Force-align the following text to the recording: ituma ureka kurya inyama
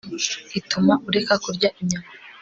ituma 0.59 0.93
ureka 1.09 1.33
kurya 1.43 1.69
inyama 1.81 2.09